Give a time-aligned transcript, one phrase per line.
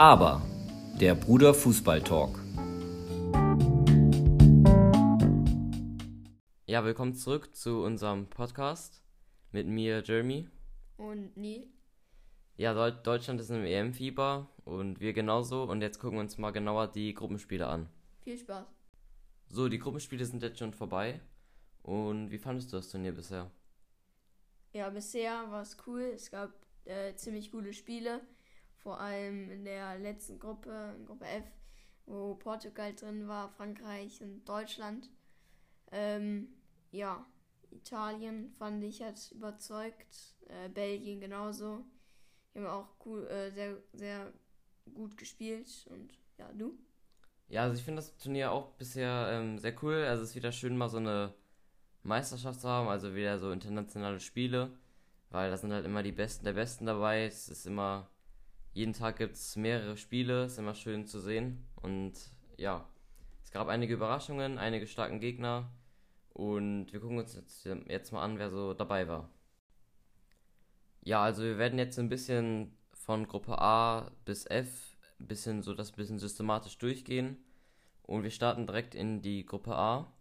[0.00, 0.40] Aber
[0.98, 2.38] der Bruder Fußball Talk.
[6.64, 9.02] Ja, willkommen zurück zu unserem Podcast
[9.52, 10.48] mit mir, Jeremy.
[10.96, 11.66] Und Neil.
[12.56, 15.64] Ja, Deu- Deutschland ist im EM-Fieber und wir genauso.
[15.64, 17.86] Und jetzt gucken wir uns mal genauer die Gruppenspiele an.
[18.22, 18.64] Viel Spaß.
[19.50, 21.20] So, die Gruppenspiele sind jetzt schon vorbei.
[21.82, 23.50] Und wie fandest du das Turnier bisher?
[24.72, 26.12] Ja, bisher war es cool.
[26.14, 26.54] Es gab
[26.86, 28.22] äh, ziemlich gute Spiele.
[28.82, 31.44] Vor allem in der letzten Gruppe, in Gruppe F,
[32.06, 35.10] wo Portugal drin war, Frankreich und Deutschland.
[35.92, 36.48] Ähm,
[36.90, 37.26] ja,
[37.70, 40.34] Italien fand ich hat überzeugt.
[40.48, 41.84] Äh, Belgien genauso.
[42.54, 44.32] Die haben auch cool, äh, sehr, sehr
[44.94, 45.86] gut gespielt.
[45.90, 46.76] Und ja, du?
[47.48, 50.04] Ja, also ich finde das Turnier auch bisher ähm, sehr cool.
[50.04, 51.34] Also es ist wieder schön, mal so eine
[52.02, 54.70] Meisterschaft zu haben, also wieder so internationale Spiele,
[55.30, 57.24] weil da sind halt immer die Besten der Besten dabei.
[57.24, 58.08] Es ist immer,
[58.72, 61.66] jeden Tag gibt es mehrere Spiele, ist immer schön zu sehen.
[61.82, 62.12] Und
[62.56, 62.88] ja,
[63.42, 65.70] es gab einige Überraschungen, einige starken Gegner.
[66.32, 69.28] Und wir gucken uns jetzt, jetzt mal an, wer so dabei war.
[71.02, 75.74] Ja, also wir werden jetzt ein bisschen von Gruppe A bis F ein bisschen so
[75.74, 77.36] das bisschen systematisch durchgehen.
[78.02, 80.12] Und wir starten direkt in die Gruppe A.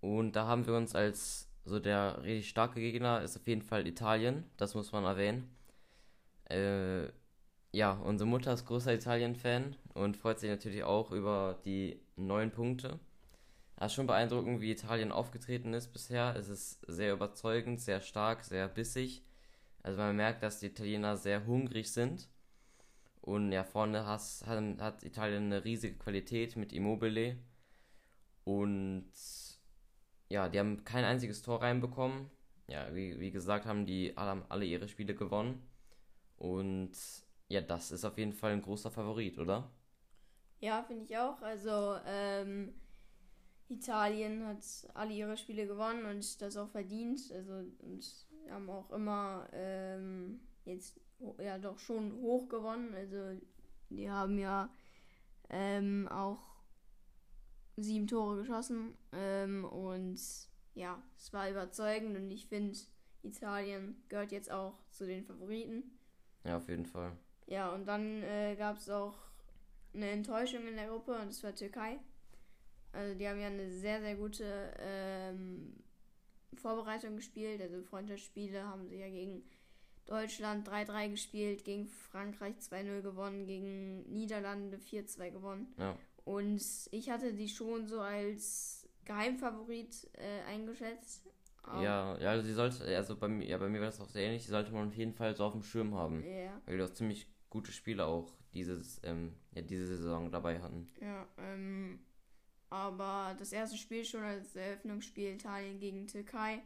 [0.00, 3.86] Und da haben wir uns als so der richtig starke Gegner ist auf jeden Fall
[3.86, 5.48] Italien, das muss man erwähnen.
[6.44, 7.08] Äh,
[7.74, 13.00] ja, unsere Mutter ist großer Italien-Fan und freut sich natürlich auch über die neun Punkte.
[13.76, 16.36] Es ist schon beeindruckend, wie Italien aufgetreten ist bisher.
[16.36, 19.24] Es ist sehr überzeugend, sehr stark, sehr bissig.
[19.82, 22.28] Also man merkt, dass die Italiener sehr hungrig sind.
[23.20, 27.36] Und ja, vorne has, hat, hat Italien eine riesige Qualität mit Immobile.
[28.44, 29.10] Und
[30.28, 32.30] ja, die haben kein einziges Tor reinbekommen.
[32.68, 35.60] Ja, wie, wie gesagt, haben die alle, alle ihre Spiele gewonnen.
[36.36, 36.92] Und
[37.48, 39.70] ja, das ist auf jeden Fall ein großer Favorit, oder?
[40.60, 41.40] Ja, finde ich auch.
[41.42, 42.74] Also, ähm,
[43.68, 47.20] Italien hat alle ihre Spiele gewonnen und das auch verdient.
[47.32, 51.00] Also, und haben auch immer ähm, jetzt
[51.38, 52.94] ja doch schon hoch gewonnen.
[52.94, 53.38] Also,
[53.90, 54.70] die haben ja
[55.50, 56.42] ähm, auch
[57.76, 58.96] sieben Tore geschossen.
[59.12, 60.20] Ähm, und
[60.74, 62.78] ja, es war überzeugend und ich finde,
[63.22, 65.98] Italien gehört jetzt auch zu den Favoriten.
[66.44, 67.16] Ja, auf jeden Fall.
[67.46, 69.14] Ja, und dann äh, gab es auch
[69.92, 71.98] eine Enttäuschung in der Gruppe und das war Türkei.
[72.92, 75.74] Also die haben ja eine sehr, sehr gute ähm,
[76.54, 77.60] Vorbereitung gespielt.
[77.60, 79.42] Also Freundschaftsspiele haben sie ja gegen
[80.06, 85.74] Deutschland 3-3 gespielt, gegen Frankreich 2-0 gewonnen, gegen Niederlande 4-2 gewonnen.
[85.78, 85.96] Ja.
[86.24, 91.26] Und ich hatte die schon so als Geheimfavorit äh, eingeschätzt.
[91.62, 94.08] Aber- Ja, ja, also sie sollte, also bei mir, ja, bei mir war das auch
[94.08, 96.22] sehr ähnlich, die sollte man auf jeden Fall so auf dem Schirm haben.
[96.24, 96.60] Ja.
[96.66, 100.90] Weil die auch ziemlich gute Spieler auch dieses, ähm, ja, diese Saison dabei hatten.
[101.00, 102.00] Ja, ähm,
[102.68, 106.60] aber das erste Spiel schon als Eröffnungsspiel Italien gegen Türkei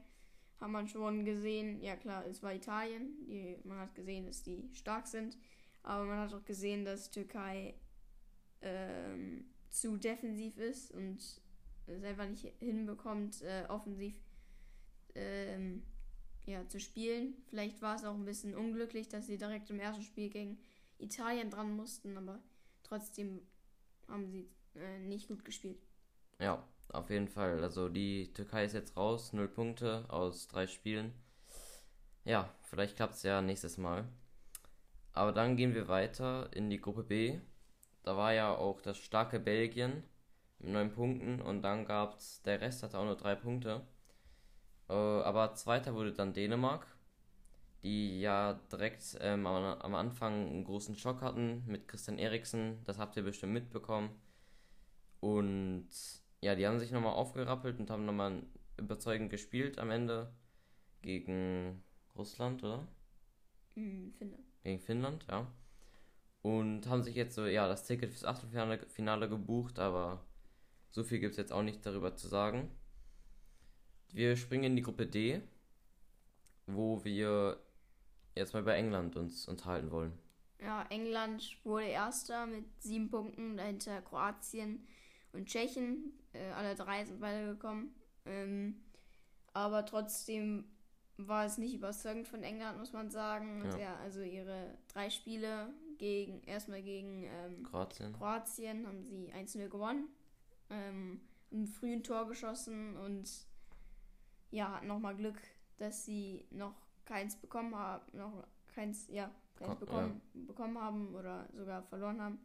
[0.59, 4.71] haben man schon gesehen, ja klar, es war Italien, die, man hat gesehen, dass die
[4.73, 5.37] stark sind,
[5.83, 7.75] aber man hat auch gesehen, dass Türkei
[8.63, 11.19] ähm, zu defensiv ist und
[11.87, 14.15] es einfach nicht hinbekommt, äh, offensiv
[15.15, 15.83] ähm,
[16.47, 17.35] ja, zu spielen.
[17.51, 20.59] Vielleicht war es auch ein bisschen unglücklich, dass sie direkt im ersten Spiel gegen
[20.99, 22.41] Italien dran mussten, aber
[22.83, 23.41] trotzdem
[24.09, 25.81] haben sie äh, nicht gut gespielt.
[26.41, 27.63] Ja, auf jeden Fall.
[27.63, 31.13] Also die Türkei ist jetzt raus, null Punkte aus drei Spielen.
[32.25, 34.07] Ja, vielleicht klappt es ja nächstes Mal.
[35.13, 37.41] Aber dann gehen wir weiter in die Gruppe B.
[38.03, 40.05] Da war ja auch das starke Belgien
[40.59, 43.87] mit neun Punkten und dann gab es, der Rest hatte auch nur drei Punkte.
[44.89, 46.87] Äh, aber zweiter wurde dann Dänemark,
[47.83, 52.83] die ja direkt ähm, am, am Anfang einen großen Schock hatten mit Christian Eriksen.
[52.85, 54.11] Das habt ihr bestimmt mitbekommen.
[55.21, 55.89] Und
[56.41, 58.43] ja, die haben sich nochmal aufgerappelt und haben nochmal
[58.77, 60.33] überzeugend gespielt am Ende
[61.03, 61.83] gegen
[62.17, 62.87] Russland, oder?
[63.75, 64.39] Hm, finde.
[64.63, 65.47] Gegen Finnland, ja.
[66.43, 70.25] Und haben sich jetzt so, ja, das Ticket fürs Achtelfinale Finale gebucht, aber
[70.91, 72.71] so viel gibt es jetzt auch nicht darüber zu sagen.
[74.13, 75.43] Wir springen in die Gruppe D,
[76.67, 77.61] wo wir
[78.39, 80.13] jetzt mal bei England uns unterhalten wollen.
[80.61, 84.87] Ja, England wurde Erster mit sieben Punkten, dahinter Kroatien
[85.33, 86.13] und Tschechien.
[86.33, 87.95] Äh, alle drei sind weitergekommen.
[88.25, 88.83] Ähm,
[89.53, 90.65] aber trotzdem
[91.17, 93.65] war es nicht überzeugend von England, muss man sagen.
[93.65, 93.79] Ja.
[93.79, 93.97] Ja.
[93.97, 98.13] also ihre drei Spiele gegen erstmal gegen ähm, Kroatien.
[98.13, 100.09] Kroatien haben sie 1-0 gewonnen.
[100.71, 101.21] Ähm,
[101.51, 103.29] haben früh ein Tor geschossen und
[104.51, 105.41] ja, hatten nochmal Glück,
[105.77, 108.45] dass sie noch keins bekommen haben, noch
[108.75, 112.39] keins, ja, keins Ko- bekommen, bekommen haben oder sogar verloren haben.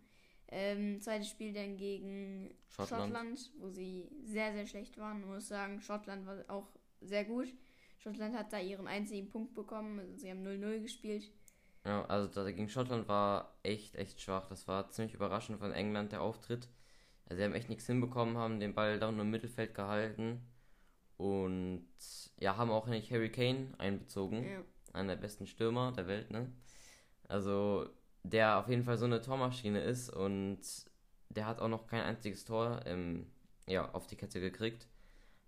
[0.50, 3.04] Ähm, zweites Spiel dann gegen Schottland.
[3.04, 3.51] Schottland.
[3.57, 5.19] wo sie sehr, sehr schlecht waren.
[5.21, 6.68] Ich muss sagen, Schottland war auch
[7.01, 7.48] sehr gut.
[7.98, 11.31] Schottland hat da ihren einzigen Punkt bekommen, also sie haben 0-0 gespielt.
[11.86, 14.48] Ja, also da gegen Schottland war echt, echt schwach.
[14.48, 16.69] Das war ziemlich überraschend von England der Auftritt.
[17.25, 20.42] Also sie haben echt nichts hinbekommen, haben den Ball da nur im Mittelfeld gehalten
[21.24, 21.86] und
[22.40, 24.62] ja, haben auch nicht Harry Kane einbezogen, Ja.
[24.92, 26.52] einer der besten Stürmer der Welt, ne?
[27.30, 27.90] Also
[28.24, 30.60] der auf jeden Fall so eine Tormaschine ist und
[31.30, 33.28] der hat auch noch kein einziges Tor ähm,
[33.68, 34.88] ja, auf die Kette gekriegt,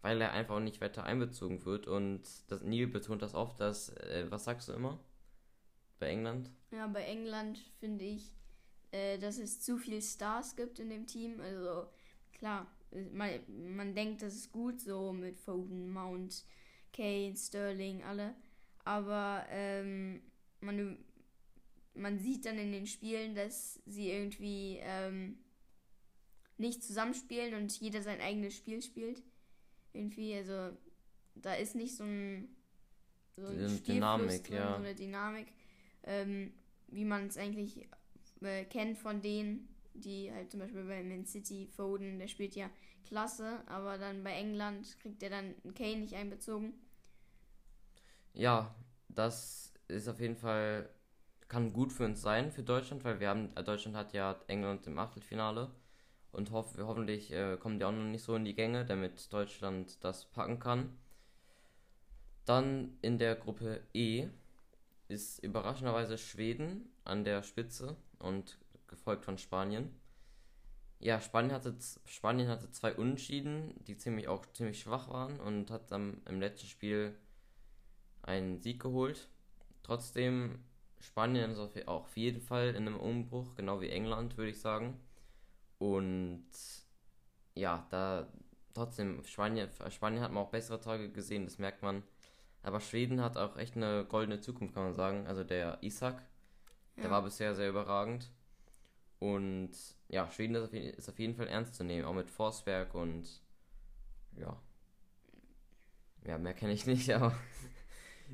[0.01, 3.89] weil er einfach auch nicht weiter einbezogen wird und das Neil betont das oft, dass,
[3.89, 4.99] äh, was sagst du immer?
[5.99, 6.49] Bei England?
[6.71, 8.33] Ja, bei England finde ich,
[8.91, 11.39] äh, dass es zu viele Stars gibt in dem Team.
[11.41, 11.87] Also
[12.33, 12.67] klar,
[13.11, 13.29] man,
[13.75, 16.43] man denkt, das ist gut so mit Foden, Mount,
[16.93, 18.35] Kane, Sterling, alle.
[18.83, 20.21] Aber ähm,
[20.61, 20.97] man,
[21.93, 25.37] man sieht dann in den Spielen, dass sie irgendwie ähm,
[26.57, 29.21] nicht zusammenspielen und jeder sein eigenes Spiel spielt.
[29.93, 30.77] Irgendwie, also
[31.35, 32.55] da ist nicht so ein
[33.37, 34.69] so ein Spielfluss Dynamik, drin, ja.
[34.69, 35.47] so eine Dynamik,
[36.03, 36.53] ähm,
[36.87, 37.87] wie man es eigentlich
[38.41, 42.69] äh, kennt von denen, die halt zum Beispiel bei Man City, Foden, der spielt ja
[43.05, 46.73] klasse, aber dann bei England kriegt er dann Kane nicht einbezogen.
[48.33, 48.75] Ja,
[49.09, 50.89] das ist auf jeden Fall,
[51.47, 54.87] kann gut für uns sein, für Deutschland, weil wir haben, äh, Deutschland hat ja England
[54.87, 55.71] im Achtelfinale
[56.31, 60.03] und hoff, hoffentlich äh, kommen die auch noch nicht so in die Gänge, damit Deutschland
[60.03, 60.97] das packen kann.
[62.45, 64.27] Dann in der Gruppe E
[65.07, 68.57] ist überraschenderweise Schweden an der Spitze und
[68.95, 69.91] gefolgt von Spanien.
[70.99, 71.75] Ja, Spanien hatte,
[72.05, 76.67] Spanien hatte zwei Unentschieden, die ziemlich auch ziemlich schwach waren und hat dann im letzten
[76.67, 77.15] Spiel
[78.23, 79.29] einen Sieg geholt.
[79.83, 80.63] Trotzdem,
[80.99, 84.59] Spanien ist auf, auch auf jeden Fall in einem Umbruch, genau wie England, würde ich
[84.59, 84.99] sagen.
[85.79, 86.45] Und
[87.55, 88.27] ja, da
[88.73, 92.03] trotzdem, Spanien, Spanien hat man auch bessere Tage gesehen, das merkt man.
[92.63, 95.27] Aber Schweden hat auch echt eine goldene Zukunft, kann man sagen.
[95.27, 96.23] Also der Isak,
[97.01, 97.11] der Ja.
[97.11, 98.31] war bisher sehr überragend.
[99.33, 99.71] Und
[100.07, 102.93] ja, Schweden ist auf, jeden, ist auf jeden Fall ernst zu nehmen, auch mit Forsberg
[102.93, 103.27] und
[104.37, 104.61] ja.
[106.25, 107.35] Ja, mehr kenne ich nicht, aber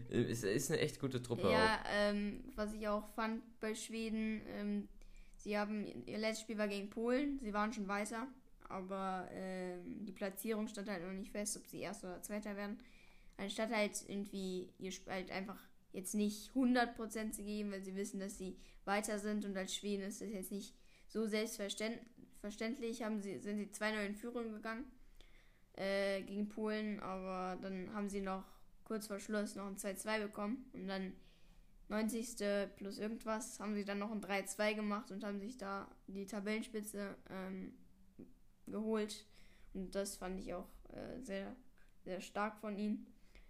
[0.10, 1.52] es ist eine echt gute Truppe auch.
[1.52, 4.90] Ja, ähm, was ich auch fand bei Schweden, ähm,
[5.38, 8.28] sie haben, ihr letztes Spiel war gegen Polen, sie waren schon weiter,
[8.68, 12.80] aber ähm, die Platzierung stand halt noch nicht fest, ob sie Erster oder Zweiter werden.
[13.38, 15.60] Anstatt halt irgendwie ihr Spiel halt einfach
[15.94, 20.04] jetzt nicht 100% zu geben, weil sie wissen, dass sie weiter sind und als Schweden
[20.04, 20.74] ist das jetzt nicht
[21.12, 24.86] so selbstverständlich, haben sie, sind sie 2-0 in Führung gegangen
[25.74, 28.46] äh, gegen Polen, aber dann haben sie noch
[28.86, 31.14] kurz vor Schluss noch ein 2-2 bekommen und dann
[31.90, 32.78] 90.
[32.78, 37.16] plus irgendwas haben sie dann noch ein 3-2 gemacht und haben sich da die Tabellenspitze
[37.30, 37.74] ähm,
[38.68, 39.26] geholt.
[39.74, 41.54] Und das fand ich auch äh, sehr,
[42.06, 43.08] sehr stark von ihnen.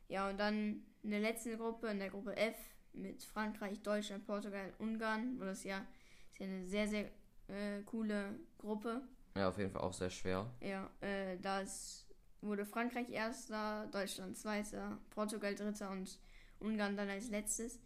[0.08, 2.58] Ja, und dann in der letzten Gruppe, in der Gruppe F,
[2.94, 5.86] mit Frankreich, Deutschland, Portugal, Ungarn, wo das ja,
[6.32, 7.12] ist ja eine sehr, sehr
[7.52, 9.02] äh, coole Gruppe.
[9.36, 10.50] Ja, auf jeden Fall auch sehr schwer.
[10.62, 12.08] Ja, äh, da ist,
[12.42, 16.20] wurde Frankreich erster, Deutschland zweiter, Portugal dritter und
[16.60, 17.80] Ungarn dann als letztes.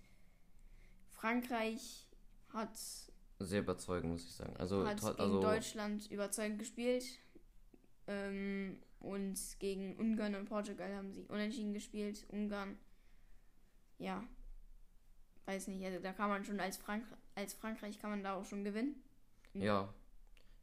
[1.12, 2.08] Frankreich
[2.50, 2.78] hat,
[3.40, 4.56] Sehr überzeugend, muss ich sagen.
[4.58, 7.04] Also, hat gegen also Deutschland überzeugend gespielt.
[8.08, 12.26] Ähm, und gegen Ungarn und Portugal haben sie unentschieden gespielt.
[12.30, 12.78] Ungarn,
[13.98, 14.24] ja,
[15.46, 17.06] weiß nicht, also da kann man schon als, Frank
[17.36, 18.96] als Frankreich kann man da auch schon gewinnen.
[19.56, 19.94] Ja.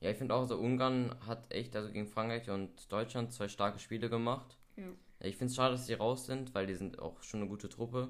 [0.01, 3.79] Ja, ich finde auch, so Ungarn hat echt, also gegen Frankreich und Deutschland zwei starke
[3.79, 4.59] Spiele gemacht.
[4.77, 4.85] Ja.
[5.21, 7.69] Ich finde es schade, dass die raus sind, weil die sind auch schon eine gute
[7.69, 8.09] Truppe.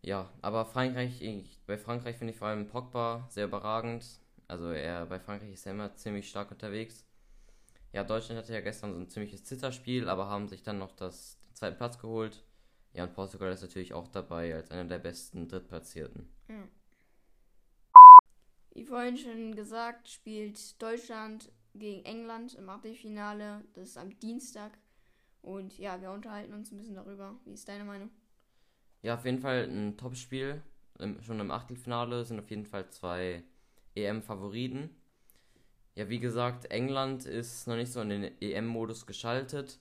[0.00, 4.06] Ja, aber Frankreich, ich, bei Frankreich finde ich vor allem Pogba sehr überragend.
[4.46, 7.04] Also er bei Frankreich ist er immer ziemlich stark unterwegs.
[7.92, 11.38] Ja, Deutschland hatte ja gestern so ein ziemliches Zitterspiel, aber haben sich dann noch das,
[11.40, 12.44] den zweiten Platz geholt.
[12.94, 16.28] Ja, und Portugal ist natürlich auch dabei als einer der besten Drittplatzierten.
[16.48, 16.68] Ja.
[18.78, 23.64] Wie vorhin schon gesagt, spielt Deutschland gegen England im Achtelfinale.
[23.74, 24.78] Das ist am Dienstag.
[25.42, 27.34] Und ja, wir unterhalten uns ein bisschen darüber.
[27.44, 28.08] Wie ist deine Meinung?
[29.02, 30.62] Ja, auf jeden Fall ein Topspiel.
[31.22, 33.42] Schon im Achtelfinale sind auf jeden Fall zwei
[33.96, 34.90] EM-Favoriten.
[35.96, 39.80] Ja, wie gesagt, England ist noch nicht so in den EM-Modus geschaltet.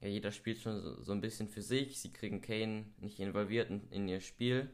[0.00, 2.00] Ja, jeder spielt schon so, ein bisschen für sich.
[2.00, 4.70] Sie kriegen Kane nicht involviert in, in ihr Spiel.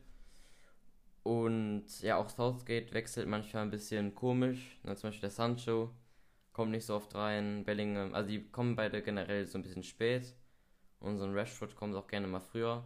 [1.22, 4.78] Und ja, auch Southgate wechselt manchmal ein bisschen komisch.
[4.82, 5.90] Na, zum Beispiel der Sancho
[6.52, 7.64] kommt nicht so oft rein.
[7.64, 10.34] Bellingham, also die kommen beide generell so ein bisschen spät.
[10.98, 12.84] Und so ein Rashford kommt auch gerne mal früher.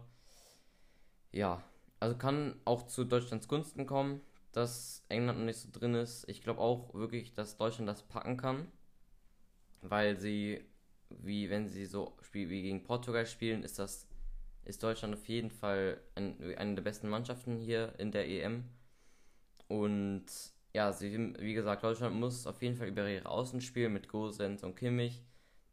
[1.31, 1.61] Ja,
[1.99, 6.27] also kann auch zu Deutschlands Gunsten kommen, dass England noch nicht so drin ist.
[6.29, 8.67] Ich glaube auch wirklich, dass Deutschland das packen kann,
[9.81, 10.63] weil sie,
[11.09, 14.07] wie wenn sie so spielen wie gegen Portugal spielen, ist das
[14.65, 18.65] ist Deutschland auf jeden Fall ein, eine der besten Mannschaften hier in der EM.
[19.67, 20.25] Und
[20.73, 24.63] ja, sie, wie gesagt, Deutschland muss auf jeden Fall über ihre Außen spielen mit Gosens
[24.63, 25.23] und Kimmich.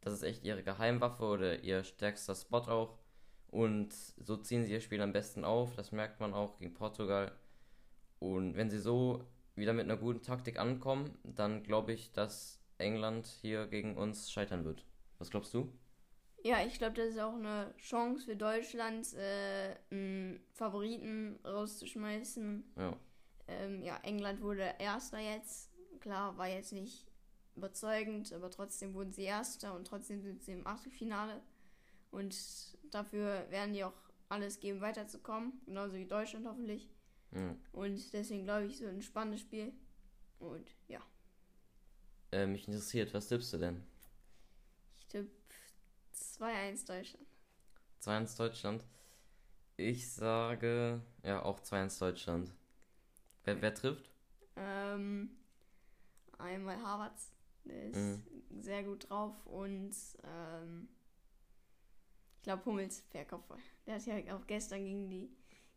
[0.01, 2.97] Das ist echt ihre Geheimwaffe oder ihr stärkster Spot auch.
[3.47, 5.75] Und so ziehen sie ihr Spiel am besten auf.
[5.75, 7.31] Das merkt man auch gegen Portugal.
[8.19, 9.23] Und wenn sie so
[9.55, 14.65] wieder mit einer guten Taktik ankommen, dann glaube ich, dass England hier gegen uns scheitern
[14.65, 14.85] wird.
[15.19, 15.71] Was glaubst du?
[16.43, 22.63] Ja, ich glaube, das ist auch eine Chance für Deutschland, äh, einen Favoriten rauszuschmeißen.
[22.75, 22.97] Ja.
[23.47, 25.69] Ähm, ja, England wurde Erster jetzt.
[26.01, 27.05] Klar, war jetzt nicht
[27.55, 31.41] überzeugend, aber trotzdem wurden sie Erster und trotzdem sind sie im Achtelfinale.
[32.11, 32.35] Und
[32.91, 33.93] dafür werden die auch
[34.27, 35.61] alles geben, weiterzukommen.
[35.65, 36.89] Genauso wie Deutschland hoffentlich.
[37.31, 37.55] ja.
[37.71, 39.71] Und deswegen glaube ich, so ein spannendes Spiel.
[40.39, 40.99] Und ja,
[42.33, 43.81] Äh, mich interessiert, was tippst du denn?
[44.97, 45.29] ich tippe
[46.43, 47.27] 2-1 Deutschland.
[48.01, 48.85] 2-1 Deutschland.
[49.77, 52.53] Ich sage, ja, auch 2-1 Deutschland.
[53.45, 54.09] Wer, wer trifft?
[54.57, 55.37] Ähm,
[56.37, 57.31] einmal Havertz,
[57.63, 58.61] der ist Mhm.
[58.61, 60.89] sehr gut drauf und ähm,
[62.37, 63.57] ich glaube Hummels per Kopfball.
[63.85, 65.29] Der hat ja auch gestern gegen die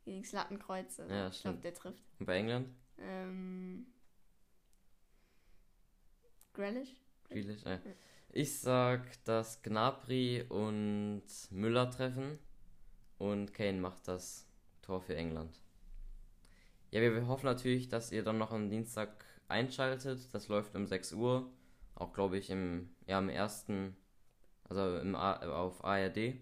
[0.04, 1.00] gegen das Lattenkreuz.
[1.00, 2.02] Also Ja, ich glaube, der trifft.
[2.18, 2.68] Und bei England?
[2.98, 3.86] Ähm,
[6.52, 6.90] Grealish?
[7.28, 7.78] Grealish, äh.
[8.38, 12.38] Ich sag, dass Gnabry und Müller treffen
[13.16, 14.46] und Kane macht das
[14.82, 15.62] Tor für England.
[16.90, 20.34] Ja, wir, hoffen natürlich, dass ihr dann noch am Dienstag einschaltet.
[20.34, 21.50] Das läuft um 6 Uhr.
[21.94, 23.96] Auch, glaube ich, im, ja, im ersten,
[24.68, 26.34] also im, auf ARD.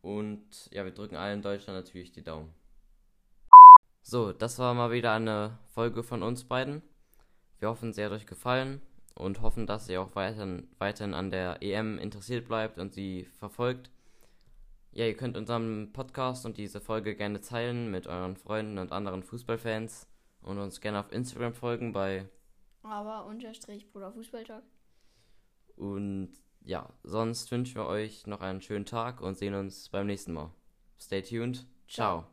[0.00, 2.54] Und ja, wir drücken allen Deutschland natürlich die Daumen.
[4.00, 6.80] So, das war mal wieder eine Folge von uns beiden.
[7.58, 8.80] Wir hoffen, sie hat euch gefallen
[9.14, 13.90] und hoffen, dass ihr auch weiterhin, weiterhin an der EM interessiert bleibt und sie verfolgt.
[14.92, 19.22] Ja, ihr könnt unseren Podcast und diese Folge gerne teilen mit euren Freunden und anderen
[19.22, 20.08] Fußballfans
[20.42, 22.26] und uns gerne auf Instagram folgen bei
[22.82, 24.64] Aber unterstrich Bruder Fußballtalk.
[25.76, 30.32] und ja, sonst wünschen wir euch noch einen schönen Tag und sehen uns beim nächsten
[30.32, 30.52] Mal.
[30.98, 31.66] Stay tuned.
[31.88, 32.30] Ciao.